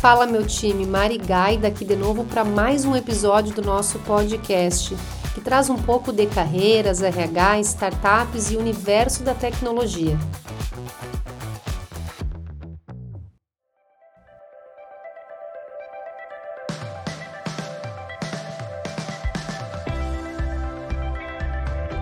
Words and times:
Fala 0.00 0.26
meu 0.26 0.46
time, 0.46 0.86
Mari 0.86 1.18
Gaida 1.18 1.68
aqui 1.68 1.84
de 1.84 1.94
novo 1.94 2.24
para 2.24 2.42
mais 2.42 2.86
um 2.86 2.96
episódio 2.96 3.54
do 3.54 3.60
nosso 3.60 3.98
podcast, 3.98 4.96
que 5.34 5.42
traz 5.42 5.68
um 5.68 5.76
pouco 5.76 6.10
de 6.10 6.24
carreiras, 6.24 7.02
RH, 7.02 7.60
startups 7.60 8.50
e 8.50 8.56
universo 8.56 9.22
da 9.22 9.34
tecnologia. 9.34 10.16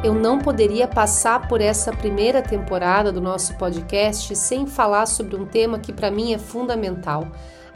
eu 0.04 0.14
não 0.14 0.38
poderia 0.38 0.86
passar 0.86 1.48
por 1.48 1.60
essa 1.60 1.92
primeira 1.92 2.40
temporada 2.40 3.12
do 3.12 3.20
nosso 3.20 3.58
podcast 3.58 4.34
sem 4.36 4.66
falar 4.66 5.04
sobre 5.04 5.36
um 5.36 5.44
tema 5.44 5.78
que 5.80 5.92
para 5.92 6.10
mim 6.10 6.32
é 6.32 6.38
fundamental: 6.38 7.26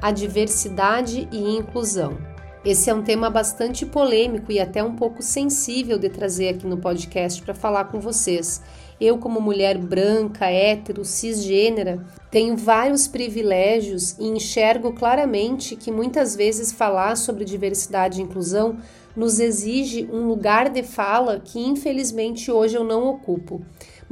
a 0.02 0.10
diversidade 0.10 1.28
e 1.30 1.56
inclusão. 1.56 2.18
Esse 2.64 2.90
é 2.90 2.94
um 2.94 3.02
tema 3.02 3.30
bastante 3.30 3.86
polêmico 3.86 4.50
e 4.50 4.58
até 4.58 4.82
um 4.82 4.96
pouco 4.96 5.22
sensível 5.22 5.96
de 5.96 6.08
trazer 6.08 6.48
aqui 6.48 6.66
no 6.66 6.76
podcast 6.76 7.40
para 7.40 7.54
falar 7.54 7.84
com 7.84 8.00
vocês. 8.00 8.60
Eu, 9.00 9.18
como 9.18 9.40
mulher 9.40 9.78
branca, 9.78 10.46
hétero, 10.46 11.04
cisgênera, 11.04 12.04
tenho 12.30 12.56
vários 12.56 13.06
privilégios 13.06 14.16
e 14.18 14.26
enxergo 14.26 14.92
claramente 14.92 15.76
que 15.76 15.90
muitas 15.90 16.34
vezes 16.34 16.72
falar 16.72 17.16
sobre 17.16 17.44
diversidade 17.44 18.20
e 18.20 18.24
inclusão 18.24 18.78
nos 19.16 19.38
exige 19.38 20.08
um 20.12 20.26
lugar 20.26 20.68
de 20.68 20.82
fala 20.82 21.40
que 21.40 21.60
infelizmente 21.60 22.50
hoje 22.50 22.76
eu 22.76 22.84
não 22.84 23.06
ocupo. 23.06 23.60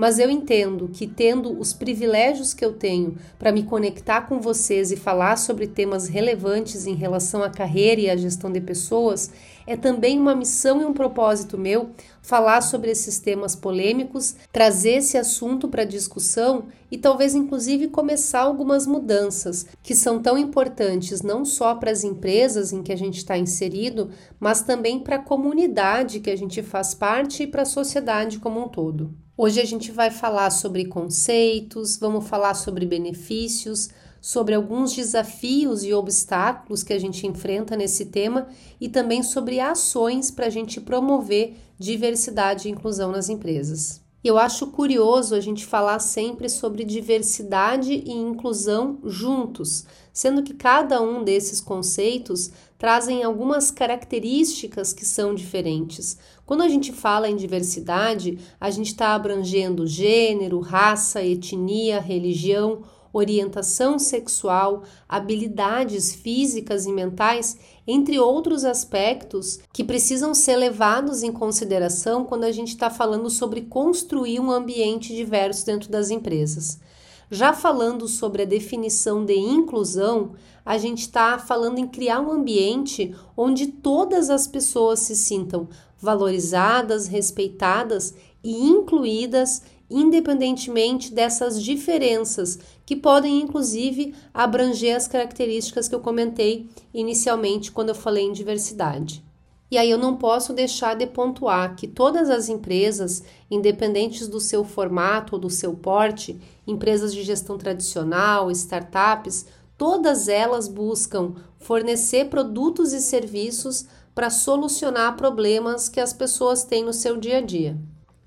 Mas 0.00 0.18
eu 0.18 0.30
entendo 0.30 0.88
que, 0.88 1.06
tendo 1.06 1.60
os 1.60 1.74
privilégios 1.74 2.54
que 2.54 2.64
eu 2.64 2.72
tenho 2.72 3.18
para 3.38 3.52
me 3.52 3.64
conectar 3.64 4.22
com 4.22 4.41
vocês 4.41 4.91
e 4.91 4.97
falar 4.97 5.36
sobre 5.36 5.66
temas 5.66 6.08
relevantes 6.08 6.86
em 6.86 6.94
relação 6.94 7.42
à 7.42 7.50
carreira 7.50 8.00
e 8.00 8.08
à 8.08 8.16
gestão 8.16 8.50
de 8.50 8.62
pessoas, 8.62 9.30
é 9.66 9.77
também 9.77 10.19
uma 10.19 10.34
missão 10.34 10.80
e 10.80 10.86
um 10.86 10.94
propósito 10.94 11.58
meu 11.58 11.91
falar 12.22 12.62
sobre 12.62 12.91
esses 12.91 13.19
temas 13.19 13.55
polêmicos, 13.55 14.36
trazer 14.50 14.92
esse 14.92 15.19
assunto 15.19 15.69
para 15.69 15.84
discussão 15.84 16.69
e 16.91 16.97
talvez 16.97 17.34
inclusive 17.34 17.88
começar 17.88 18.41
algumas 18.41 18.86
mudanças 18.86 19.66
que 19.82 19.94
são 19.94 20.19
tão 20.22 20.38
importantes 20.38 21.20
não 21.20 21.44
só 21.44 21.75
para 21.75 21.91
as 21.91 22.05
empresas 22.05 22.72
em 22.72 22.82
que 22.82 22.92
a 22.92 22.97
gente 22.97 23.19
está 23.19 23.36
inserido, 23.36 24.08
mas 24.41 24.62
também 24.62 24.98
para 24.98 25.16
a 25.16 25.22
comunidade 25.22 26.20
que 26.20 26.30
a 26.30 26.36
gente 26.36 26.62
faz 26.62 26.94
parte 26.94 27.42
e 27.42 27.47
para 27.47 27.62
a 27.62 27.66
sociedade 27.66 28.38
como 28.38 28.64
um 28.64 28.69
todo. 28.69 29.14
Hoje 29.42 29.58
a 29.58 29.64
gente 29.64 29.91
vai 29.91 30.10
falar 30.10 30.50
sobre 30.50 30.84
conceitos, 30.84 31.96
vamos 31.96 32.28
falar 32.28 32.52
sobre 32.52 32.84
benefícios, 32.84 33.88
sobre 34.20 34.55
alguns 34.55 34.94
desafios 34.94 35.82
e 35.82 35.94
obstáculos 35.94 36.82
que 36.82 36.92
a 36.92 36.98
gente 36.98 37.27
enfrenta 37.27 37.74
nesse 37.74 38.05
tema 38.05 38.48
e 38.78 38.86
também 38.86 39.22
sobre 39.22 39.58
ações 39.58 40.30
para 40.30 40.44
a 40.44 40.50
gente 40.50 40.78
promover 40.78 41.56
diversidade 41.78 42.69
e 42.69 42.70
inclusão 42.70 43.10
nas 43.12 43.30
empresas. 43.30 44.02
Eu 44.22 44.36
acho 44.36 44.66
curioso 44.66 45.34
a 45.34 45.41
gente 45.41 45.64
falar 45.64 46.00
sempre 46.00 46.47
sobre 46.47 46.84
diversidade 46.84 47.94
e 47.94 48.12
inclusão 48.12 48.98
juntos, 49.04 49.86
sendo 50.12 50.42
que 50.42 50.52
cada 50.52 51.00
um 51.00 51.25
desses 51.25 51.62
conceitos 51.62 52.50
trazem 52.81 53.23
algumas 53.23 53.70
características 53.70 54.95
que 54.95 55.05
são 55.05 55.34
diferentes. 55.34 56.17
Quando 56.47 56.62
a 56.62 56.69
gente 56.69 56.95
fala 56.95 57.28
em 57.28 57.37
diversidade, 57.37 58.39
a 58.59 58.70
gente 58.70 58.87
está 58.87 59.14
abrangendo 59.14 59.87
gênero, 59.87 60.61
raça, 60.61 61.22
etnia, 61.22 62.00
religião, 62.00 62.83
orientação 63.12 63.98
sexual, 63.98 64.84
habilidades 65.06 66.14
físicas 66.14 66.87
e 66.87 66.92
mentais, 66.92 67.59
entre 67.87 68.19
outros 68.19 68.65
aspectos 68.65 69.59
que 69.75 69.84
precisam 69.84 70.33
ser 70.33 70.56
levados 70.56 71.22
em 71.22 71.31
consideração 71.31 72.25
quando 72.25 72.44
a 72.44 72.53
gente 72.53 72.69
está 72.69 72.88
falando 72.88 73.28
sobre 73.28 73.60
construir 73.60 74.41
um 74.41 74.50
ambiente 74.50 75.15
diverso 75.15 75.66
dentro 75.66 75.91
das 75.91 76.09
empresas. 76.09 76.81
Já 77.30 77.52
falando 77.52 78.08
sobre 78.08 78.42
a 78.42 78.46
definição 78.46 79.24
de 79.24 79.38
inclusão, 79.38 80.32
a 80.66 80.76
gente 80.76 81.02
está 81.02 81.38
falando 81.38 81.78
em 81.78 81.86
criar 81.86 82.20
um 82.20 82.32
ambiente 82.32 83.14
onde 83.36 83.68
todas 83.68 84.30
as 84.30 84.48
pessoas 84.48 84.98
se 84.98 85.14
sintam 85.14 85.68
valorizadas, 85.96 87.06
respeitadas 87.06 88.14
e 88.42 88.66
incluídas 88.66 89.62
independentemente 89.88 91.12
dessas 91.12 91.62
diferenças, 91.62 92.58
que 92.86 92.94
podem 92.94 93.41
inclusive 93.41 94.14
abranger 94.32 94.97
as 94.97 95.08
características 95.08 95.88
que 95.88 95.94
eu 95.94 96.00
comentei 96.00 96.68
inicialmente 96.94 97.72
quando 97.72 97.88
eu 97.88 97.94
falei 97.94 98.24
em 98.24 98.32
diversidade. 98.32 99.24
E 99.70 99.78
aí 99.78 99.88
eu 99.88 99.98
não 99.98 100.16
posso 100.16 100.53
deixar 100.53 100.94
de 100.94 101.06
pontuar 101.06 101.76
que 101.76 101.86
todas 101.86 102.28
as 102.28 102.48
empresas, 102.48 103.22
independentes 103.48 104.26
do 104.26 104.41
seu 104.41 104.64
formato 104.64 105.36
ou 105.36 105.41
do 105.41 105.48
seu 105.48 105.75
porte, 105.75 106.41
empresas 106.66 107.14
de 107.14 107.22
gestão 107.22 107.56
tradicional, 107.56 108.50
startups, 108.50 109.47
todas 109.78 110.26
elas 110.26 110.66
buscam 110.66 111.34
fornecer 111.59 112.28
produtos 112.28 112.92
e 112.92 113.00
serviços 113.00 113.86
para 114.12 114.28
solucionar 114.28 115.16
problemas 115.16 115.88
que 115.88 116.00
as 116.00 116.12
pessoas 116.12 116.64
têm 116.64 116.84
no 116.84 116.92
seu 116.92 117.16
dia 117.16 117.38
a 117.38 117.41
dia. 117.41 117.78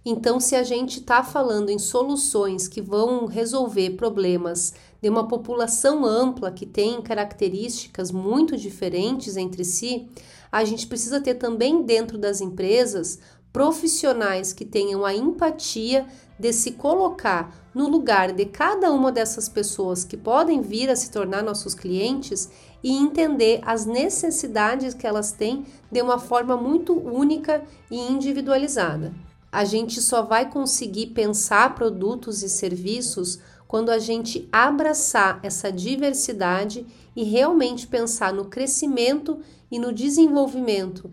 Então, 0.06 0.38
se 0.40 0.56
a 0.56 0.64
gente 0.64 1.00
está 1.00 1.24
falando 1.24 1.70
em 1.70 1.80
soluções 1.80 2.68
que 2.68 2.82
vão 2.82 3.26
resolver 3.26 3.92
problemas 3.92 4.74
de 5.02 5.10
uma 5.10 5.28
população 5.28 6.06
ampla 6.06 6.52
que 6.52 6.66
tem 6.66 7.02
características 7.02 8.12
muito 8.12 8.58
diferentes 8.58 9.38
entre 9.38 9.64
si, 9.64 10.10
a 10.54 10.64
gente 10.64 10.86
precisa 10.86 11.20
ter 11.20 11.34
também 11.34 11.82
dentro 11.82 12.16
das 12.16 12.40
empresas 12.40 13.18
profissionais 13.52 14.54
que 14.54 14.64
tenham 14.64 15.04
a 15.04 15.12
empatia 15.12 16.06
de 16.38 16.54
se 16.54 16.74
colocar 16.74 17.72
no 17.74 17.90
lugar 17.90 18.32
de 18.32 18.46
cada 18.46 18.92
uma 18.92 19.12
dessas 19.12 19.50
pessoas 19.50 20.04
que 20.04 20.16
podem 20.16 20.62
vir 20.62 20.92
a 20.92 20.96
se 20.96 21.10
tornar 21.10 21.42
nossos 21.42 21.74
clientes 21.74 22.52
e 22.84 22.96
entender 22.96 23.62
as 23.64 23.88
necessidades 23.88 24.94
que 24.94 25.08
elas 25.08 25.32
têm 25.32 25.66
de 25.92 26.04
uma 26.04 26.20
forma 26.20 26.56
muito 26.56 26.94
única 26.94 27.64
e 27.90 27.98
individualizada. 27.98 29.12
A 29.52 29.66
gente 29.66 30.00
só 30.02 30.22
vai 30.22 30.52
conseguir 30.52 31.08
pensar 31.08 31.74
produtos 31.74 32.44
e 32.44 32.50
serviços 32.50 33.40
quando 33.74 33.90
a 33.90 33.98
gente 33.98 34.48
abraçar 34.52 35.40
essa 35.42 35.72
diversidade 35.72 36.86
e 37.16 37.24
realmente 37.24 37.88
pensar 37.88 38.32
no 38.32 38.46
crescimento 38.46 39.40
e 39.72 39.80
no 39.80 39.92
desenvolvimento 39.92 41.10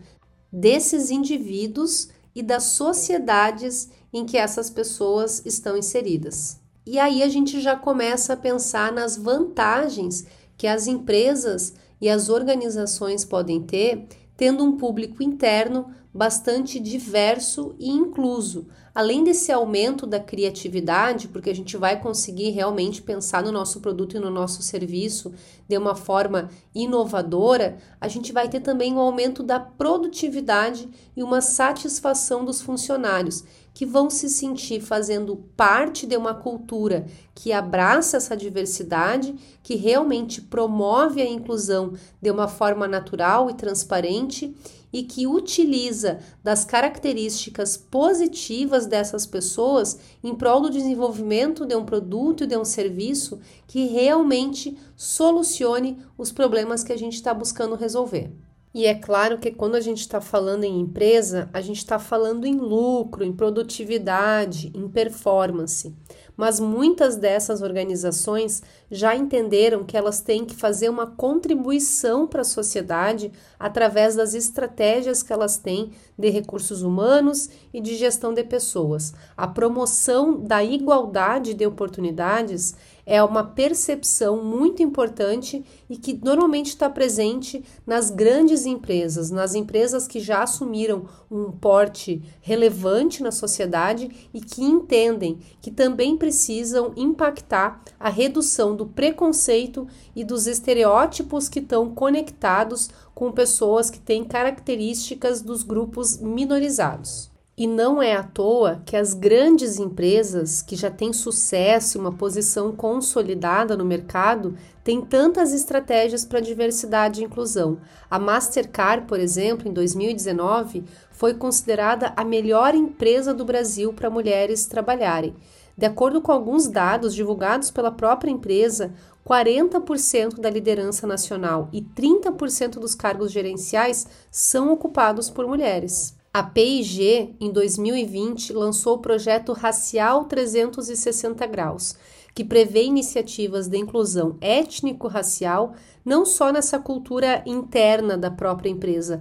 desses 0.53 1.11
indivíduos 1.11 2.11
e 2.35 2.43
das 2.43 2.65
sociedades 2.65 3.89
em 4.13 4.27
que 4.27 4.37
essas 4.37 4.69
pessoas 4.69 5.41
estão 5.47 5.75
inseridas. 5.75 6.61
E 6.85 6.99
aí 6.99 7.23
a 7.23 7.31
gente 7.31 7.63
já 7.63 7.77
começa 7.77 8.35
a 8.35 8.37
pensar 8.37 8.93
nas 8.93 9.17
vantagens 9.17 10.27
que 10.59 10.67
as 10.67 10.87
empresas 10.87 11.73
e 11.99 12.11
as 12.11 12.29
organizações 12.29 13.25
podem 13.25 13.63
ter 13.63 14.07
tendo 14.41 14.65
um 14.65 14.75
público 14.75 15.23
interno 15.23 15.95
bastante 16.15 16.81
diverso 16.81 17.75
e 17.79 17.91
incluso. 17.91 18.69
Além 18.95 19.23
desse 19.23 19.53
aumento 19.53 20.07
da 20.07 20.19
criatividade, 20.19 21.29
porque 21.29 21.51
a 21.51 21.55
gente 21.55 21.77
vai 21.77 22.01
conseguir 22.01 22.49
realmente 22.49 23.03
pensar 23.03 23.43
no 23.43 23.53
nosso 23.53 23.81
produto 23.83 24.17
e 24.17 24.19
no 24.19 24.31
nosso 24.31 24.63
serviço 24.63 25.31
de 25.69 25.77
uma 25.77 25.95
forma 25.95 26.49
inovadora, 26.75 27.77
a 28.01 28.09
gente 28.09 28.33
vai 28.33 28.49
ter 28.49 28.61
também 28.61 28.95
um 28.95 28.99
aumento 28.99 29.43
da 29.43 29.61
produtividade 29.61 30.89
e 31.15 31.23
uma 31.23 31.43
satisfação 31.43 32.43
dos 32.43 32.63
funcionários, 32.63 33.45
que 33.73 33.87
vão 33.87 34.11
se 34.11 34.29
sentir 34.29 34.81
fazendo 34.81 35.37
parte 35.57 36.07
de 36.07 36.17
uma 36.17 36.35
cultura 36.35 37.07
que 37.35 37.53
abraça 37.53 38.17
essa 38.17 38.37
diversidade, 38.37 39.35
que 39.63 39.75
realmente 39.75 40.41
promove 40.41 41.23
a 41.23 41.29
inclusão 41.29 41.95
de 42.21 42.31
uma 42.31 42.49
forma 42.49 42.87
natural 42.87 43.49
e 43.49 43.55
transparente 43.55 44.55
e 44.93 45.05
que 45.05 45.27
utiliza 45.27 46.19
das 46.43 46.65
características 46.65 47.77
positivas 47.77 48.87
dessas 48.87 49.25
pessoas 49.25 49.99
em 50.23 50.35
prol 50.35 50.61
do 50.61 50.71
desenvolvimento 50.71 51.65
de 51.65 51.77
um 51.77 51.85
produto 51.85 52.45
e 52.45 52.47
de 52.47 52.57
um 52.57 52.65
serviço 52.65 53.39
que 53.67 53.87
realmente 53.87 54.77
solucione 54.97 55.99
os 56.19 56.33
problemas 56.33 56.83
que 56.83 56.93
a 56.93 56.99
gente 56.99 57.15
está 57.15 57.33
buscando 57.33 57.77
resolver. 57.77 58.33
E 58.73 58.87
é 58.87 58.95
claro 58.95 59.39
que 59.39 59.51
quando 59.51 59.75
a 59.75 59.81
gente 59.81 59.99
está 59.99 60.21
falando 60.21 60.63
em 60.63 60.79
empresa, 60.79 61.51
a 61.53 61.61
gente 61.61 61.79
está 61.79 61.99
falando 61.99 62.47
em 62.47 62.57
lucro, 62.57 63.25
em 63.25 63.33
produtividade, 63.33 64.71
em 64.73 64.89
performance. 64.89 65.93
mas 66.41 66.59
muitas 66.59 67.17
dessas 67.17 67.61
organizações 67.61 68.63
já 68.91 69.15
entenderam 69.15 69.85
que 69.85 69.95
elas 69.95 70.23
têm 70.23 70.43
que 70.43 70.55
fazer 70.55 70.89
uma 70.89 71.07
contribuição 71.07 72.27
para 72.27 72.41
a 72.41 72.45
sociedade 72.45 73.31
através 73.59 74.17
das 74.17 74.33
estratégias 74.33 75.23
que 75.23 75.35
elas 75.35 75.59
têm 75.59 75.91
de 76.19 76.31
recursos 76.31 76.81
humanos 76.81 77.51
e 77.75 77.79
de 77.79 77.95
gestão 77.95 78.33
de 78.33 78.43
pessoas. 78.43 79.13
A 79.37 79.47
promoção 79.47 80.41
da 80.41 80.65
igualdade 80.65 81.53
de 81.53 81.67
oportunidades 81.67 82.75
é 83.11 83.21
uma 83.25 83.43
percepção 83.43 84.45
muito 84.45 84.85
importante 84.85 85.65
e 85.89 85.97
que 85.97 86.17
normalmente 86.23 86.69
está 86.69 86.89
presente 86.89 87.65
nas 87.85 88.09
grandes 88.09 88.67
empresas, 88.67 89.33
nas 89.33 89.57
empresas 89.57 90.07
que 90.07 90.21
já 90.21 90.45
assumiram 90.45 91.07
um 91.29 91.51
porte 91.51 92.23
relevante 92.41 93.21
na 93.21 93.33
sociedade 93.33 94.29
e 94.33 94.41
que 94.41 94.63
entendem 94.63 95.41
que 95.61 95.73
também 95.73 96.17
precisam 96.17 96.93
impactar 96.97 97.83
a 97.99 98.09
redução 98.09 98.77
do 98.77 98.87
preconceito 98.87 99.89
e 100.15 100.23
dos 100.23 100.47
estereótipos 100.47 101.49
que 101.49 101.59
estão 101.59 101.93
conectados 101.93 102.91
com 103.13 103.33
pessoas 103.33 103.91
que 103.91 103.99
têm 103.99 104.23
características 104.23 105.43
dos 105.43 105.65
grupos 105.65 106.19
minorizados. 106.19 107.30
E 107.61 107.67
não 107.67 108.01
é 108.01 108.17
à 108.17 108.23
toa 108.23 108.81
que 108.87 108.97
as 108.97 109.13
grandes 109.13 109.79
empresas 109.79 110.63
que 110.63 110.75
já 110.75 110.91
têm 110.91 111.13
sucesso 111.13 111.99
e 111.99 112.01
uma 112.01 112.11
posição 112.11 112.73
consolidada 112.73 113.77
no 113.77 113.85
mercado 113.85 114.57
têm 114.83 115.03
tantas 115.03 115.53
estratégias 115.53 116.25
para 116.25 116.41
diversidade 116.41 117.21
e 117.21 117.25
inclusão. 117.27 117.77
A 118.11 118.19
Mastercard, 118.19 119.07
por 119.07 119.21
exemplo, 119.21 119.69
em 119.69 119.75
2019, 119.75 120.85
foi 121.11 121.35
considerada 121.35 122.15
a 122.17 122.25
melhor 122.25 122.75
empresa 122.75 123.35
do 123.35 123.45
Brasil 123.45 123.93
para 123.93 124.09
mulheres 124.09 124.65
trabalharem. 124.65 125.37
De 125.77 125.85
acordo 125.85 126.23
com 126.23 126.33
alguns 126.33 126.67
dados 126.67 127.15
divulgados 127.15 127.71
pela 127.71 127.93
própria 127.93 128.31
empresa, 128.31 128.91
40% 129.29 130.41
da 130.41 130.49
liderança 130.49 131.07
nacional 131.07 131.69
e 131.75 131.83
30% 131.83 132.79
dos 132.79 132.95
cargos 132.95 133.31
gerenciais 133.31 134.07
são 134.31 134.73
ocupados 134.73 135.29
por 135.29 135.47
mulheres. 135.47 136.19
A 136.33 136.45
PIG, 136.45 137.35
em 137.41 137.51
2020, 137.51 138.53
lançou 138.53 138.95
o 138.95 139.01
projeto 139.01 139.53
Racial 139.53 140.27
360 140.27 141.45
Graus, 141.47 141.97
que 142.33 142.45
prevê 142.45 142.85
iniciativas 142.85 143.67
de 143.67 143.77
inclusão 143.77 144.39
étnico-racial 144.41 145.75
não 146.05 146.25
só 146.25 146.53
nessa 146.53 146.79
cultura 146.79 147.43
interna 147.45 148.17
da 148.17 148.31
própria 148.31 148.71
empresa, 148.71 149.21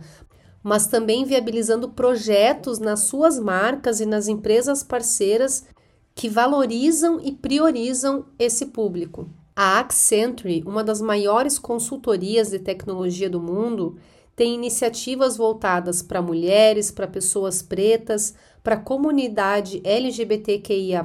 mas 0.62 0.86
também 0.86 1.26
viabilizando 1.26 1.90
projetos 1.90 2.78
nas 2.78 3.00
suas 3.06 3.40
marcas 3.40 4.00
e 4.00 4.06
nas 4.06 4.28
empresas 4.28 4.84
parceiras 4.84 5.66
que 6.14 6.30
valorizam 6.30 7.20
e 7.20 7.32
priorizam 7.32 8.28
esse 8.38 8.68
público. 8.68 9.28
A 9.56 9.80
Accenture, 9.80 10.64
uma 10.64 10.84
das 10.84 11.02
maiores 11.02 11.58
consultorias 11.58 12.52
de 12.52 12.60
tecnologia 12.60 13.30
do 13.30 13.42
mundo, 13.42 13.98
tem 14.40 14.56
iniciativas 14.56 15.36
voltadas 15.36 16.02
para 16.02 16.22
mulheres, 16.22 16.92
para 16.92 17.06
pessoas 17.06 17.62
pretas, 17.62 18.34
para 18.64 18.76
a 18.76 18.80
comunidade 18.80 19.82
LGBTQIA, 19.84 21.04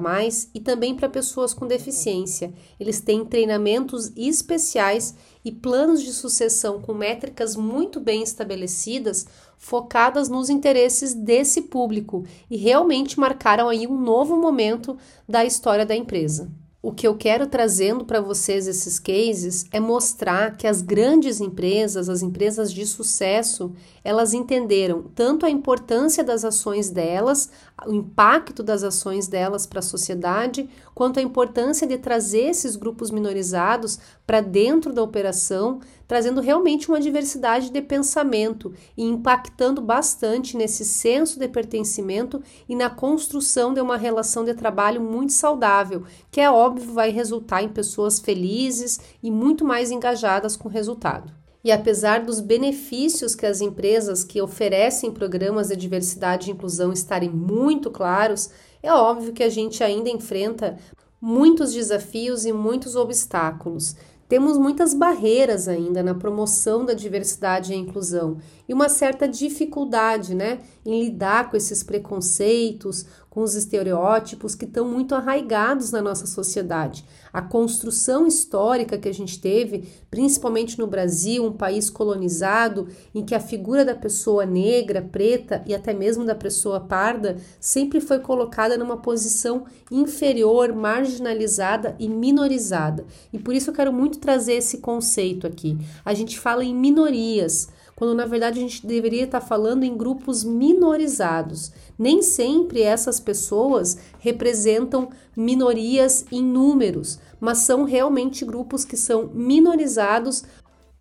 e 0.54 0.60
também 0.60 0.94
para 0.94 1.08
pessoas 1.08 1.52
com 1.52 1.66
deficiência. 1.66 2.54
Eles 2.78 3.00
têm 3.00 3.24
treinamentos 3.24 4.12
especiais 4.16 5.16
e 5.44 5.50
planos 5.50 6.00
de 6.00 6.12
sucessão 6.12 6.80
com 6.80 6.94
métricas 6.94 7.56
muito 7.56 7.98
bem 7.98 8.22
estabelecidas, 8.22 9.26
focadas 9.58 10.28
nos 10.28 10.48
interesses 10.48 11.12
desse 11.12 11.62
público 11.62 12.24
e 12.48 12.56
realmente 12.56 13.18
marcaram 13.18 13.68
aí 13.68 13.84
um 13.84 14.00
novo 14.00 14.36
momento 14.36 14.96
da 15.28 15.44
história 15.44 15.84
da 15.84 15.96
empresa. 15.96 16.48
O 16.86 16.92
que 16.92 17.08
eu 17.08 17.16
quero 17.16 17.46
trazendo 17.46 18.04
para 18.04 18.20
vocês 18.20 18.68
esses 18.68 18.98
cases 18.98 19.64
é 19.72 19.80
mostrar 19.80 20.54
que 20.54 20.66
as 20.66 20.82
grandes 20.82 21.40
empresas, 21.40 22.10
as 22.10 22.20
empresas 22.20 22.70
de 22.70 22.84
sucesso, 22.84 23.72
elas 24.04 24.34
entenderam 24.34 25.04
tanto 25.14 25.46
a 25.46 25.50
importância 25.50 26.22
das 26.22 26.44
ações 26.44 26.90
delas, 26.90 27.48
o 27.86 27.92
impacto 27.94 28.62
das 28.62 28.82
ações 28.82 29.26
delas 29.26 29.64
para 29.64 29.78
a 29.78 29.82
sociedade, 29.82 30.68
quanto 30.94 31.18
a 31.18 31.22
importância 31.22 31.86
de 31.86 31.96
trazer 31.96 32.50
esses 32.50 32.76
grupos 32.76 33.10
minorizados 33.10 33.98
para 34.26 34.42
dentro 34.42 34.92
da 34.92 35.02
operação, 35.02 35.80
trazendo 36.06 36.40
realmente 36.40 36.88
uma 36.88 37.00
diversidade 37.00 37.70
de 37.70 37.80
pensamento 37.80 38.72
e 38.96 39.04
impactando 39.04 39.80
bastante 39.80 40.56
nesse 40.56 40.84
senso 40.84 41.38
de 41.38 41.48
pertencimento 41.48 42.42
e 42.68 42.76
na 42.76 42.90
construção 42.90 43.72
de 43.72 43.80
uma 43.80 43.96
relação 43.96 44.44
de 44.44 44.54
trabalho 44.54 45.00
muito 45.00 45.32
saudável, 45.32 46.04
que 46.34 46.40
é 46.40 46.50
óbvio 46.50 46.92
vai 46.92 47.10
resultar 47.10 47.62
em 47.62 47.68
pessoas 47.68 48.18
felizes 48.18 48.98
e 49.22 49.30
muito 49.30 49.64
mais 49.64 49.92
engajadas 49.92 50.56
com 50.56 50.68
o 50.68 50.72
resultado. 50.72 51.32
E 51.62 51.70
apesar 51.70 52.24
dos 52.24 52.40
benefícios 52.40 53.36
que 53.36 53.46
as 53.46 53.60
empresas 53.60 54.24
que 54.24 54.42
oferecem 54.42 55.12
programas 55.12 55.68
de 55.68 55.76
diversidade 55.76 56.50
e 56.50 56.52
inclusão 56.52 56.92
estarem 56.92 57.30
muito 57.30 57.88
claros, 57.88 58.50
é 58.82 58.92
óbvio 58.92 59.32
que 59.32 59.44
a 59.44 59.48
gente 59.48 59.84
ainda 59.84 60.10
enfrenta 60.10 60.76
muitos 61.20 61.72
desafios 61.72 62.44
e 62.44 62.52
muitos 62.52 62.96
obstáculos. 62.96 63.94
Temos 64.26 64.58
muitas 64.58 64.94
barreiras 64.94 65.68
ainda 65.68 66.02
na 66.02 66.14
promoção 66.14 66.84
da 66.84 66.94
diversidade 66.94 67.72
e 67.72 67.76
inclusão 67.76 68.38
e 68.68 68.74
uma 68.74 68.88
certa 68.88 69.28
dificuldade 69.28 70.34
né, 70.34 70.58
em 70.84 71.04
lidar 71.04 71.50
com 71.50 71.56
esses 71.56 71.84
preconceitos, 71.84 73.06
com 73.34 73.42
os 73.42 73.56
estereótipos 73.56 74.54
que 74.54 74.64
estão 74.64 74.88
muito 74.88 75.12
arraigados 75.12 75.90
na 75.90 76.00
nossa 76.00 76.24
sociedade. 76.24 77.04
A 77.32 77.42
construção 77.42 78.28
histórica 78.28 78.96
que 78.96 79.08
a 79.08 79.12
gente 79.12 79.40
teve, 79.40 79.88
principalmente 80.08 80.78
no 80.78 80.86
Brasil, 80.86 81.44
um 81.44 81.52
país 81.52 81.90
colonizado, 81.90 82.86
em 83.12 83.24
que 83.24 83.34
a 83.34 83.40
figura 83.40 83.84
da 83.84 83.96
pessoa 83.96 84.46
negra, 84.46 85.02
preta 85.02 85.64
e 85.66 85.74
até 85.74 85.92
mesmo 85.92 86.24
da 86.24 86.36
pessoa 86.36 86.78
parda 86.78 87.36
sempre 87.58 88.00
foi 88.00 88.20
colocada 88.20 88.78
numa 88.78 88.98
posição 88.98 89.64
inferior, 89.90 90.72
marginalizada 90.72 91.96
e 91.98 92.08
minorizada. 92.08 93.04
E 93.32 93.38
por 93.40 93.52
isso 93.52 93.70
eu 93.70 93.74
quero 93.74 93.92
muito 93.92 94.20
trazer 94.20 94.54
esse 94.54 94.78
conceito 94.78 95.44
aqui. 95.44 95.76
A 96.04 96.14
gente 96.14 96.38
fala 96.38 96.64
em 96.64 96.72
minorias 96.72 97.68
quando 97.96 98.14
na 98.14 98.26
verdade 98.26 98.58
a 98.58 98.62
gente 98.62 98.86
deveria 98.86 99.24
estar 99.24 99.40
falando 99.40 99.84
em 99.84 99.96
grupos 99.96 100.44
minorizados. 100.44 101.72
Nem 101.98 102.22
sempre 102.22 102.82
essas 102.82 103.20
pessoas 103.20 103.98
representam 104.18 105.08
minorias 105.36 106.24
em 106.30 106.42
números, 106.42 107.18
mas 107.40 107.58
são 107.58 107.84
realmente 107.84 108.44
grupos 108.44 108.84
que 108.84 108.96
são 108.96 109.30
minorizados 109.32 110.44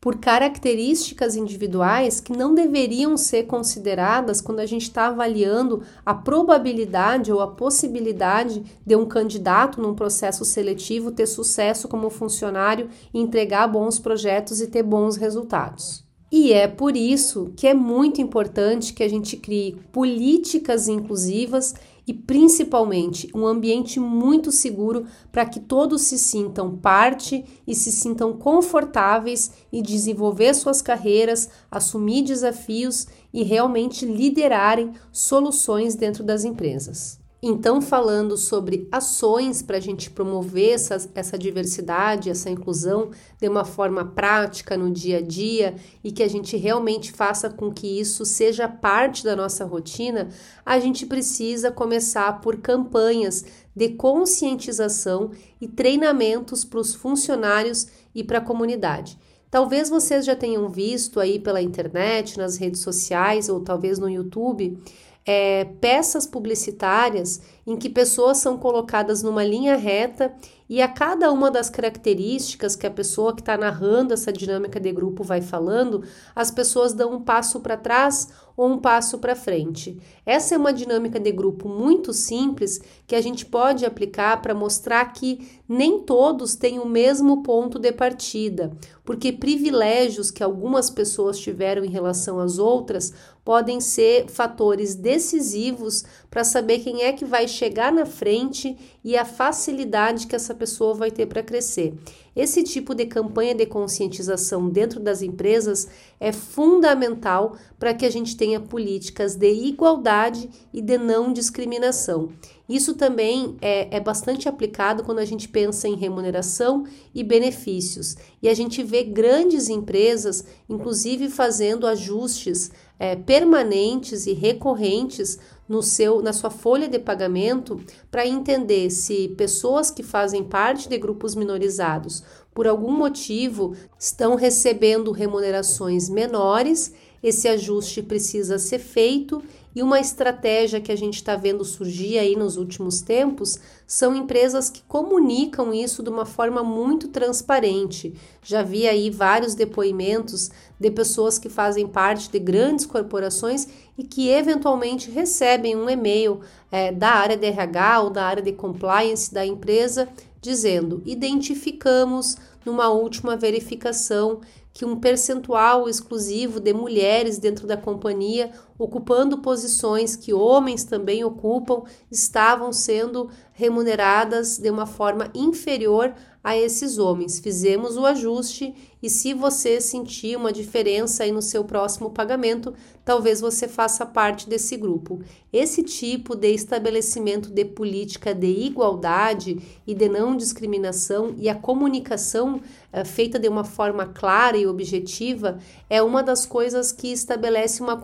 por 0.04 0.18
características 0.18 1.38
individuais 1.38 2.20
que 2.20 2.36
não 2.36 2.54
deveriam 2.54 3.16
ser 3.16 3.44
consideradas 3.44 4.42
quando 4.42 4.60
a 4.60 4.66
gente 4.66 4.82
está 4.82 5.08
avaliando 5.08 5.82
a 6.06 6.14
probabilidade 6.14 7.32
ou 7.32 7.40
a 7.40 7.48
possibilidade 7.48 8.62
de 8.86 8.98
um 8.98 9.06
candidato 9.06 9.82
num 9.82 9.96
processo 9.96 10.44
seletivo 10.44 11.10
ter 11.10 11.26
sucesso 11.26 11.88
como 11.88 12.10
funcionário 12.10 12.90
entregar 13.14 13.66
bons 13.66 13.98
projetos 13.98 14.60
e 14.60 14.68
ter 14.68 14.84
bons 14.84 15.16
resultados. 15.16 16.04
E 16.36 16.52
é 16.52 16.68
por 16.68 16.98
isso 16.98 17.54
que 17.56 17.68
é 17.68 17.76
muito 17.76 18.20
importante 18.20 18.92
que 18.92 19.04
a 19.04 19.08
gente 19.08 19.38
crie 19.38 19.78
políticas 19.92 20.88
inclusivas 20.88 21.76
e 22.08 22.12
principalmente 22.12 23.30
um 23.36 23.46
ambiente 23.46 24.00
muito 24.00 24.52
seguro 24.52 25.06
para 25.32 25.46
que 25.46 25.60
todos 25.60 26.02
se 26.02 26.18
sintam 26.18 26.76
parte 26.76 27.46
e 27.68 27.76
se 27.76 27.92
sintam 27.92 28.34
confortáveis 28.34 29.52
em 29.72 29.84
desenvolver 29.84 30.56
suas 30.56 30.82
carreiras, 30.82 31.48
assumir 31.70 32.24
desafios 32.24 33.06
e 33.32 33.44
realmente 33.44 34.04
liderarem 34.04 34.92
soluções 35.12 35.94
dentro 35.94 36.24
das 36.24 36.44
empresas. 36.44 37.23
Então, 37.46 37.82
falando 37.82 38.38
sobre 38.38 38.88
ações 38.90 39.62
para 39.62 39.76
a 39.76 39.80
gente 39.82 40.10
promover 40.10 40.76
essa, 40.76 40.96
essa 41.14 41.38
diversidade, 41.38 42.30
essa 42.30 42.50
inclusão 42.50 43.12
de 43.38 43.50
uma 43.50 43.66
forma 43.66 44.06
prática 44.06 44.78
no 44.78 44.90
dia 44.90 45.18
a 45.18 45.22
dia 45.22 45.76
e 46.02 46.10
que 46.10 46.24
a 46.24 46.28
gente 46.30 46.56
realmente 46.56 47.12
faça 47.12 47.50
com 47.50 47.70
que 47.70 48.00
isso 48.00 48.24
seja 48.24 48.70
parte 48.70 49.26
da 49.26 49.36
nossa 49.36 49.66
rotina, 49.66 50.30
a 50.66 50.80
gente 50.80 51.06
precisa 51.06 51.70
começar 51.70 52.40
por 52.40 52.62
campanhas 52.62 53.44
de 53.76 53.90
conscientização 53.90 55.32
e 55.60 55.68
treinamentos 55.68 56.64
para 56.64 56.80
os 56.80 56.96
funcionários 56.96 57.88
e 58.16 58.24
para 58.24 58.38
a 58.38 58.42
comunidade. 58.42 59.20
Talvez 59.52 59.90
vocês 59.90 60.26
já 60.26 60.36
tenham 60.36 60.70
visto 60.70 61.20
aí 61.20 61.40
pela 61.40 61.62
internet, 61.62 62.38
nas 62.38 62.56
redes 62.56 62.80
sociais 62.80 63.50
ou 63.50 63.60
talvez 63.60 64.00
no 64.00 64.10
YouTube 64.10 64.82
é, 65.26 65.66
peças 65.80 66.28
publicitárias 66.28 67.42
em 67.66 67.78
que 67.78 67.90
pessoas 67.90 68.40
são 68.40 68.58
colocadas 68.58 69.24
numa 69.24 69.44
linha 69.44 69.76
reta 69.76 70.34
e 70.70 70.82
a 70.82 70.88
cada 70.88 71.32
uma 71.32 71.52
das 71.52 71.70
características 71.70 72.76
que 72.76 72.88
a 72.88 72.92
pessoa 72.92 73.34
que 73.34 73.42
está 73.42 73.56
narrando 73.56 74.14
essa 74.14 74.34
dinâmica 74.34 74.80
de 74.80 74.92
grupo 74.92 75.24
vai 75.24 75.42
falando, 75.42 76.04
as 76.36 76.50
pessoas 76.52 76.94
dão 76.94 77.14
um 77.14 77.22
passo 77.22 77.60
para 77.60 77.78
trás 77.78 78.30
ou 78.56 78.70
um 78.70 78.80
passo 78.80 79.18
para 79.20 79.36
frente. 79.36 80.00
Essa 80.26 80.56
é 80.56 80.58
uma 80.58 80.74
dinâmica 80.74 81.20
de 81.20 81.32
grupo 81.32 81.68
muito 81.70 82.14
simples 82.14 82.82
que 83.06 83.16
a 83.16 83.22
gente 83.22 83.46
pode 83.46 83.86
aplicar 83.86 84.42
para 84.42 84.54
mostrar 84.54 85.06
que 85.14 85.62
nem 85.68 86.00
todos 86.00 86.56
têm 86.56 86.80
o 86.80 86.88
mesmo 86.88 87.44
ponto 87.44 87.80
de 87.80 87.92
partida, 87.92 88.72
porque 89.04 89.34
privilégios 89.34 90.32
que 90.32 90.44
algumas 90.44 90.90
pessoas 90.90 91.38
tiveram 91.38 91.84
em 91.84 91.90
relação 91.90 92.40
às 92.40 92.58
outras 92.58 93.14
podem 93.44 93.82
ser 93.82 94.30
fatores 94.30 94.96
decisivos 94.96 96.06
para 96.32 96.46
saber 96.46 96.80
quem 96.80 97.04
é 97.04 97.12
que 97.12 97.26
vai 97.26 97.48
chegar 97.48 97.92
na 97.92 98.06
frente 98.06 98.78
e 99.04 99.18
a 99.18 99.26
facilidade 99.26 100.28
que 100.28 100.36
essa 100.36 100.56
pessoa 100.56 100.94
vai 100.94 101.12
ter 101.12 101.26
para 101.26 101.44
crescer. 101.44 101.94
Esse 102.34 102.64
tipo 102.64 102.96
de 102.96 103.06
campanha 103.06 103.54
de 103.54 103.66
conscientização 103.66 104.70
dentro 104.70 105.00
das 105.00 105.22
empresas 105.22 105.88
é 106.20 106.32
fundamental 106.32 107.58
para 107.78 107.94
que 107.94 108.06
a 108.06 108.10
gente 108.10 108.38
tenha 108.38 108.60
políticas 108.60 109.36
de 109.36 109.52
igualdade 109.52 110.50
e 110.74 110.82
de 110.82 110.98
não 110.98 111.34
discriminação. 111.34 112.30
Isso 112.68 112.94
também 112.94 113.58
é, 113.62 113.98
é 113.98 114.00
bastante 114.00 114.48
aplicado 114.48 115.04
quando 115.04 115.20
a 115.20 115.26
gente 115.26 115.50
pensa 115.50 115.88
em 115.88 115.96
remuneração 115.96 116.86
e 117.14 117.22
benefícios. 117.22 118.16
E 118.42 118.48
a 118.48 118.54
gente 118.54 118.82
vê 118.82 119.04
grandes 119.04 119.68
empresas, 119.68 120.46
inclusive, 120.70 121.30
fazendo 121.30 121.86
ajustes 121.86 122.72
é, 122.98 123.16
permanentes 123.18 124.26
e 124.28 124.34
recorrentes 124.34 125.38
no 125.68 125.84
seu, 125.84 126.22
na 126.22 126.32
sua 126.32 126.50
folha 126.50 126.88
de 126.88 127.00
pagamento 127.00 127.82
para 128.10 128.26
entender 128.26 128.90
se 128.90 129.30
pessoas 129.30 129.92
que 129.92 130.04
fazem 130.04 130.44
parte 130.44 130.88
de 130.88 130.98
grupos 130.98 131.36
minorizados 131.36 132.24
por 132.54 132.68
algum 132.68 132.92
motivo 132.92 133.76
estão 133.98 134.36
recebendo 134.36 135.12
remunerações 135.12 136.10
menores, 136.10 136.94
esse 137.22 137.48
ajuste 137.48 138.02
precisa 138.02 138.60
ser 138.60 138.80
feito 138.80 139.42
e 139.76 139.82
uma 139.82 140.00
estratégia 140.00 140.80
que 140.80 140.92
a 140.92 140.96
gente 140.96 141.16
está 141.16 141.36
vendo 141.36 141.66
surgir 141.66 142.18
aí 142.18 142.36
nos 142.36 142.58
últimos 142.58 143.02
tempos 143.02 143.60
são 143.88 144.16
empresas 144.16 144.70
que 144.70 144.82
comunicam 144.84 145.74
isso 145.74 146.04
de 146.04 146.10
uma 146.10 146.26
forma 146.26 146.64
muito 146.64 147.08
transparente. 147.08 148.14
Já 148.44 148.62
vi 148.62 148.88
aí 148.88 149.10
vários 149.10 149.56
depoimentos 149.56 150.52
de 150.80 150.92
pessoas 150.92 151.40
que 151.40 151.50
fazem 151.50 151.88
parte 151.88 152.30
de 152.30 152.40
grandes 152.40 152.86
corporações 152.86 153.68
e 153.98 154.04
que 154.04 154.30
eventualmente 154.30 155.10
recebem 155.10 155.76
um 155.76 155.90
e-mail 155.90 156.42
é, 156.72 156.92
da 156.92 157.10
área 157.10 157.38
de 157.38 157.48
RH 157.48 158.02
ou 158.02 158.10
da 158.10 158.26
área 158.26 158.44
de 158.44 158.52
compliance 158.52 159.34
da 159.34 159.46
empresa 159.46 160.08
dizendo: 160.42 161.02
identificamos 161.06 162.38
numa 162.66 162.90
última 162.90 163.36
verificação 163.36 164.42
que 164.74 164.84
um 164.84 165.00
percentual 165.00 165.88
exclusivo 165.88 166.60
de 166.60 166.74
mulheres 166.74 167.38
dentro 167.38 167.68
da 167.68 167.78
companhia, 167.78 168.52
ocupando 168.78 169.40
posições 169.40 170.16
que 170.16 170.34
homens 170.34 170.84
também 170.84 171.24
ocupam, 171.24 171.84
estavam 172.12 172.72
sendo 172.74 173.30
remuneradas 173.54 174.58
de 174.58 174.70
uma 174.70 174.86
forma 174.86 175.30
inferior 175.34 176.14
a 176.44 176.58
esses 176.58 176.98
homens. 176.98 177.40
Fizemos 177.40 177.96
o 177.96 178.06
ajuste 178.06 178.76
e 179.02 179.10
se 179.10 179.34
você 179.34 179.80
sentir 179.80 180.36
uma 180.36 180.52
diferença 180.52 181.24
aí 181.24 181.32
no 181.32 181.42
seu 181.42 181.64
próximo 181.64 182.10
pagamento, 182.10 182.74
talvez 183.06 183.40
você 183.40 183.68
faça 183.68 184.06
parte 184.06 184.50
desse 184.50 184.76
grupo. 184.76 185.22
Esse 185.52 185.84
tipo 185.84 186.36
de 186.36 186.50
estabelecimento 186.50 187.50
de 187.50 187.64
política 187.64 188.34
de 188.36 188.48
igualdade 188.48 189.58
e 189.88 189.94
de 189.94 190.10
não 190.10 190.36
discriminação 190.36 191.34
e 191.38 191.48
a 191.48 191.56
comunicação 191.56 192.60
é, 192.92 193.06
feita 193.06 193.40
de 193.40 193.48
uma 193.48 193.64
forma 193.64 194.06
clara 194.08 194.58
e 194.58 194.68
objetiva 194.68 195.60
é 195.90 196.02
uma 196.02 196.22
das 196.22 196.46
coisas 196.46 196.92
que 196.92 197.12
estabelece 197.12 197.82
uma 197.82 197.98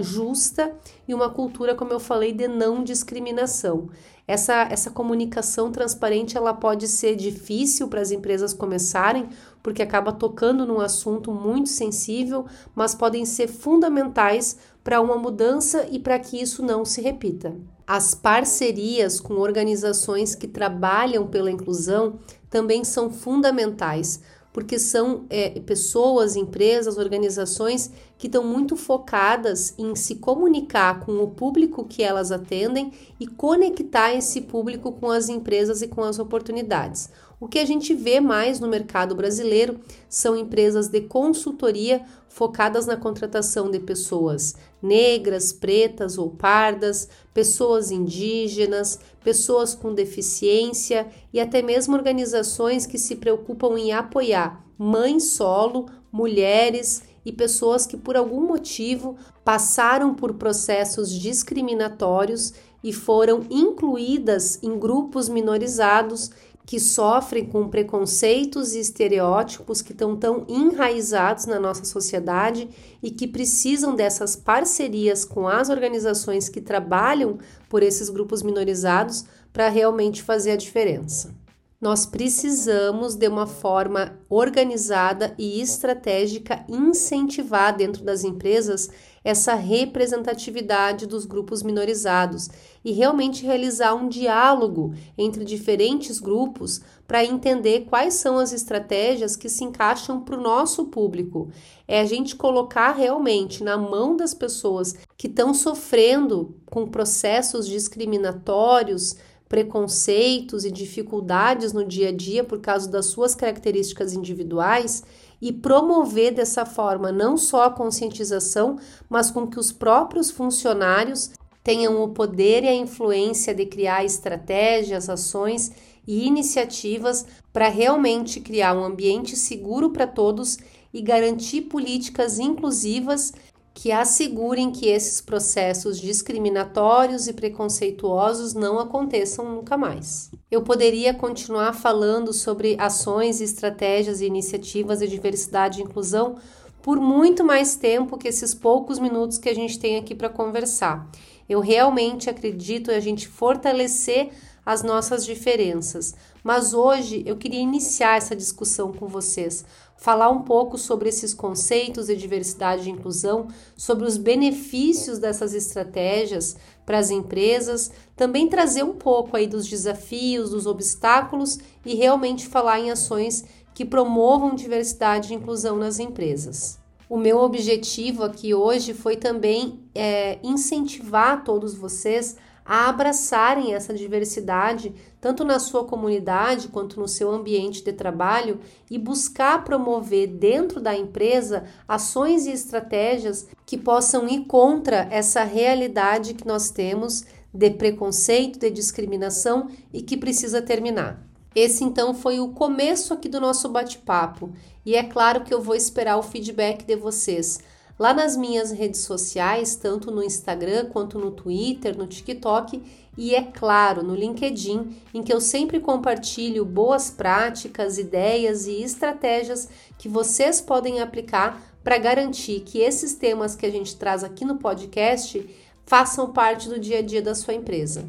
justa 0.00 0.74
e 1.06 1.14
uma 1.14 1.30
cultura, 1.30 1.74
como 1.74 1.92
eu 1.92 2.00
falei, 2.00 2.32
de 2.32 2.48
não 2.48 2.82
discriminação. 2.82 3.88
Essa, 4.26 4.62
essa 4.70 4.90
comunicação 4.90 5.72
transparente 5.72 6.36
ela 6.36 6.54
pode 6.54 6.86
ser 6.86 7.16
difícil 7.16 7.88
para 7.88 8.00
as 8.00 8.10
empresas 8.10 8.54
começarem, 8.54 9.28
porque 9.62 9.82
acaba 9.82 10.12
tocando 10.12 10.64
num 10.64 10.80
assunto 10.80 11.32
muito 11.32 11.68
sensível, 11.68 12.46
mas 12.74 12.94
podem 12.94 13.24
ser 13.26 13.48
fundamentais 13.48 14.56
para 14.82 15.00
uma 15.00 15.16
mudança 15.16 15.86
e 15.90 15.98
para 15.98 16.18
que 16.18 16.40
isso 16.40 16.62
não 16.62 16.84
se 16.84 17.00
repita. 17.00 17.54
As 17.86 18.14
parcerias 18.14 19.20
com 19.20 19.34
organizações 19.34 20.34
que 20.34 20.46
trabalham 20.46 21.26
pela 21.26 21.50
inclusão 21.50 22.18
também 22.48 22.84
são 22.84 23.10
fundamentais, 23.10 24.20
porque 24.52 24.78
são 24.78 25.24
é, 25.30 25.58
pessoas, 25.60 26.36
empresas, 26.36 26.98
organizações 26.98 27.90
que 28.18 28.26
estão 28.26 28.44
muito 28.44 28.76
focadas 28.76 29.74
em 29.78 29.94
se 29.96 30.16
comunicar 30.16 31.00
com 31.00 31.22
o 31.22 31.30
público 31.30 31.84
que 31.84 32.02
elas 32.02 32.30
atendem 32.30 32.92
e 33.18 33.26
conectar 33.26 34.12
esse 34.12 34.42
público 34.42 34.92
com 34.92 35.10
as 35.10 35.28
empresas 35.28 35.80
e 35.82 35.88
com 35.88 36.02
as 36.02 36.18
oportunidades. 36.18 37.08
O 37.42 37.48
que 37.48 37.58
a 37.58 37.66
gente 37.66 37.92
vê 37.92 38.20
mais 38.20 38.60
no 38.60 38.68
mercado 38.68 39.16
brasileiro 39.16 39.80
são 40.08 40.36
empresas 40.36 40.86
de 40.86 41.00
consultoria 41.00 42.04
focadas 42.28 42.86
na 42.86 42.96
contratação 42.96 43.68
de 43.68 43.80
pessoas 43.80 44.54
negras, 44.80 45.52
pretas 45.52 46.18
ou 46.18 46.30
pardas, 46.30 47.08
pessoas 47.34 47.90
indígenas, 47.90 49.00
pessoas 49.24 49.74
com 49.74 49.92
deficiência 49.92 51.08
e 51.32 51.40
até 51.40 51.60
mesmo 51.62 51.96
organizações 51.96 52.86
que 52.86 52.96
se 52.96 53.16
preocupam 53.16 53.76
em 53.76 53.90
apoiar 53.90 54.64
mães 54.78 55.32
solo, 55.32 55.86
mulheres 56.12 57.02
e 57.26 57.32
pessoas 57.32 57.86
que 57.86 57.96
por 57.96 58.16
algum 58.16 58.46
motivo 58.46 59.16
passaram 59.44 60.14
por 60.14 60.34
processos 60.34 61.10
discriminatórios 61.10 62.54
e 62.84 62.92
foram 62.92 63.44
incluídas 63.50 64.60
em 64.62 64.78
grupos 64.78 65.28
minorizados 65.28 66.30
que 66.64 66.78
sofrem 66.78 67.44
com 67.44 67.68
preconceitos 67.68 68.72
e 68.72 68.80
estereótipos 68.80 69.82
que 69.82 69.92
estão 69.92 70.16
tão 70.16 70.44
enraizados 70.48 71.46
na 71.46 71.58
nossa 71.58 71.84
sociedade 71.84 72.68
e 73.02 73.10
que 73.10 73.26
precisam 73.26 73.94
dessas 73.96 74.36
parcerias 74.36 75.24
com 75.24 75.48
as 75.48 75.68
organizações 75.68 76.48
que 76.48 76.60
trabalham 76.60 77.38
por 77.68 77.82
esses 77.82 78.08
grupos 78.08 78.42
minorizados 78.42 79.24
para 79.52 79.68
realmente 79.68 80.22
fazer 80.22 80.52
a 80.52 80.56
diferença. 80.56 81.34
Nós 81.82 82.06
precisamos, 82.06 83.16
de 83.16 83.26
uma 83.26 83.44
forma 83.44 84.16
organizada 84.28 85.34
e 85.36 85.60
estratégica, 85.60 86.64
incentivar 86.68 87.76
dentro 87.76 88.04
das 88.04 88.22
empresas 88.22 88.88
essa 89.24 89.54
representatividade 89.54 91.06
dos 91.06 91.26
grupos 91.26 91.60
minorizados 91.60 92.48
e 92.84 92.92
realmente 92.92 93.44
realizar 93.44 93.94
um 93.94 94.08
diálogo 94.08 94.94
entre 95.18 95.44
diferentes 95.44 96.20
grupos 96.20 96.80
para 97.04 97.24
entender 97.24 97.86
quais 97.86 98.14
são 98.14 98.38
as 98.38 98.52
estratégias 98.52 99.34
que 99.34 99.48
se 99.48 99.64
encaixam 99.64 100.20
para 100.20 100.38
o 100.38 100.40
nosso 100.40 100.84
público. 100.84 101.50
É 101.88 102.00
a 102.00 102.04
gente 102.04 102.36
colocar 102.36 102.92
realmente 102.92 103.64
na 103.64 103.76
mão 103.76 104.16
das 104.16 104.34
pessoas 104.34 104.94
que 105.16 105.26
estão 105.26 105.52
sofrendo 105.52 106.54
com 106.64 106.86
processos 106.86 107.66
discriminatórios 107.66 109.16
preconceitos 109.52 110.64
e 110.64 110.70
dificuldades 110.70 111.74
no 111.74 111.84
dia 111.84 112.08
a 112.08 112.12
dia 112.12 112.42
por 112.42 112.58
causa 112.58 112.90
das 112.90 113.04
suas 113.04 113.34
características 113.34 114.14
individuais 114.14 115.04
e 115.42 115.52
promover 115.52 116.32
dessa 116.32 116.64
forma 116.64 117.12
não 117.12 117.36
só 117.36 117.64
a 117.64 117.70
conscientização, 117.70 118.78
mas 119.10 119.30
com 119.30 119.46
que 119.46 119.58
os 119.58 119.70
próprios 119.70 120.30
funcionários 120.30 121.32
tenham 121.62 122.02
o 122.02 122.08
poder 122.08 122.64
e 122.64 122.68
a 122.68 122.74
influência 122.74 123.54
de 123.54 123.66
criar 123.66 124.02
estratégias, 124.06 125.10
ações 125.10 125.70
e 126.08 126.26
iniciativas 126.26 127.26
para 127.52 127.68
realmente 127.68 128.40
criar 128.40 128.74
um 128.74 128.82
ambiente 128.82 129.36
seguro 129.36 129.90
para 129.90 130.06
todos 130.06 130.56
e 130.94 131.02
garantir 131.02 131.62
políticas 131.62 132.38
inclusivas 132.38 133.34
que 133.82 133.90
assegurem 133.90 134.70
que 134.70 134.86
esses 134.86 135.20
processos 135.20 136.00
discriminatórios 136.00 137.26
e 137.26 137.32
preconceituosos 137.32 138.54
não 138.54 138.78
aconteçam 138.78 139.56
nunca 139.56 139.76
mais. 139.76 140.30
Eu 140.48 140.62
poderia 140.62 141.12
continuar 141.12 141.72
falando 141.72 142.32
sobre 142.32 142.76
ações, 142.78 143.40
estratégias 143.40 144.20
e 144.20 144.26
iniciativas 144.26 145.00
de 145.00 145.08
diversidade 145.08 145.80
e 145.80 145.82
inclusão 145.82 146.36
por 146.80 147.00
muito 147.00 147.42
mais 147.42 147.74
tempo 147.74 148.16
que 148.16 148.28
esses 148.28 148.54
poucos 148.54 149.00
minutos 149.00 149.36
que 149.36 149.48
a 149.48 149.54
gente 149.54 149.76
tem 149.80 149.96
aqui 149.96 150.14
para 150.14 150.28
conversar. 150.28 151.10
Eu 151.48 151.58
realmente 151.58 152.30
acredito 152.30 152.88
em 152.88 152.94
a 152.94 153.00
gente 153.00 153.26
fortalecer 153.26 154.30
as 154.64 154.84
nossas 154.84 155.24
diferenças, 155.26 156.14
mas 156.44 156.72
hoje 156.72 157.24
eu 157.26 157.36
queria 157.36 157.60
iniciar 157.60 158.16
essa 158.16 158.36
discussão 158.36 158.92
com 158.92 159.08
vocês, 159.08 159.64
falar 160.02 160.30
um 160.30 160.42
pouco 160.42 160.76
sobre 160.76 161.08
esses 161.08 161.32
conceitos 161.32 162.08
de 162.08 162.16
diversidade 162.16 162.88
e 162.88 162.92
inclusão, 162.92 163.46
sobre 163.76 164.04
os 164.04 164.16
benefícios 164.16 165.20
dessas 165.20 165.54
estratégias 165.54 166.56
para 166.84 166.98
as 166.98 167.08
empresas, 167.08 167.92
também 168.16 168.48
trazer 168.48 168.82
um 168.82 168.94
pouco 168.94 169.36
aí 169.36 169.46
dos 169.46 169.68
desafios, 169.68 170.50
dos 170.50 170.66
obstáculos 170.66 171.60
e 171.86 171.94
realmente 171.94 172.48
falar 172.48 172.80
em 172.80 172.90
ações 172.90 173.44
que 173.72 173.84
promovam 173.84 174.56
diversidade 174.56 175.32
e 175.32 175.36
inclusão 175.36 175.76
nas 175.76 176.00
empresas. 176.00 176.80
O 177.08 177.16
meu 177.16 177.38
objetivo 177.38 178.24
aqui 178.24 178.52
hoje 178.52 178.94
foi 178.94 179.14
também 179.14 179.84
é, 179.94 180.40
incentivar 180.42 181.44
todos 181.44 181.74
vocês 181.74 182.36
a 182.64 182.88
abraçarem 182.88 183.74
essa 183.74 183.92
diversidade, 183.92 184.94
tanto 185.20 185.44
na 185.44 185.58
sua 185.58 185.84
comunidade 185.84 186.68
quanto 186.68 186.98
no 187.00 187.08
seu 187.08 187.30
ambiente 187.30 187.82
de 187.82 187.92
trabalho, 187.92 188.60
e 188.90 188.98
buscar 188.98 189.64
promover 189.64 190.28
dentro 190.28 190.80
da 190.80 190.96
empresa 190.96 191.64
ações 191.86 192.46
e 192.46 192.52
estratégias 192.52 193.46
que 193.66 193.76
possam 193.76 194.28
ir 194.28 194.44
contra 194.46 195.08
essa 195.10 195.42
realidade 195.44 196.34
que 196.34 196.46
nós 196.46 196.70
temos 196.70 197.24
de 197.52 197.70
preconceito, 197.70 198.58
de 198.58 198.70
discriminação 198.70 199.68
e 199.92 200.02
que 200.02 200.16
precisa 200.16 200.62
terminar. 200.62 201.22
Esse 201.54 201.84
então 201.84 202.14
foi 202.14 202.40
o 202.40 202.48
começo 202.48 203.12
aqui 203.12 203.28
do 203.28 203.40
nosso 203.40 203.68
bate-papo 203.68 204.50
e 204.86 204.94
é 204.94 205.02
claro 205.02 205.44
que 205.44 205.52
eu 205.52 205.60
vou 205.60 205.74
esperar 205.74 206.16
o 206.16 206.22
feedback 206.22 206.84
de 206.84 206.96
vocês 206.96 207.60
lá 208.02 208.12
nas 208.12 208.36
minhas 208.36 208.72
redes 208.72 209.02
sociais, 209.02 209.76
tanto 209.76 210.10
no 210.10 210.24
Instagram 210.24 210.86
quanto 210.86 211.20
no 211.20 211.30
Twitter, 211.30 211.96
no 211.96 212.04
TikTok 212.04 212.82
e 213.16 213.32
é 213.32 213.42
claro 213.42 214.02
no 214.02 214.12
LinkedIn, 214.12 214.96
em 215.14 215.22
que 215.22 215.32
eu 215.32 215.40
sempre 215.40 215.78
compartilho 215.78 216.64
boas 216.64 217.10
práticas, 217.10 217.98
ideias 217.98 218.66
e 218.66 218.82
estratégias 218.82 219.68
que 219.96 220.08
vocês 220.08 220.60
podem 220.60 221.00
aplicar 221.00 221.62
para 221.84 221.96
garantir 221.96 222.62
que 222.62 222.80
esses 222.80 223.14
temas 223.14 223.54
que 223.54 223.66
a 223.66 223.70
gente 223.70 223.94
traz 223.94 224.24
aqui 224.24 224.44
no 224.44 224.56
podcast 224.56 225.48
façam 225.86 226.32
parte 226.32 226.68
do 226.68 226.80
dia 226.80 226.98
a 226.98 227.02
dia 227.02 227.22
da 227.22 227.36
sua 227.36 227.54
empresa. 227.54 228.04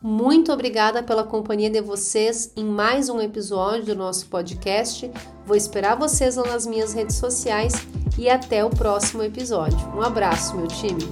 Muito 0.00 0.52
obrigada 0.52 1.02
pela 1.02 1.24
companhia 1.24 1.68
de 1.68 1.80
vocês 1.80 2.52
em 2.56 2.64
mais 2.64 3.08
um 3.08 3.20
episódio 3.20 3.86
do 3.86 3.96
nosso 3.96 4.28
podcast. 4.28 5.10
Vou 5.44 5.56
esperar 5.56 5.96
vocês 5.96 6.36
lá 6.36 6.46
nas 6.46 6.64
minhas 6.64 6.92
redes 6.92 7.16
sociais 7.16 7.72
e 8.18 8.28
até 8.28 8.64
o 8.64 8.70
próximo 8.70 9.22
episódio. 9.22 9.78
Um 9.94 10.02
abraço, 10.02 10.56
meu 10.56 10.66
time! 10.66 11.02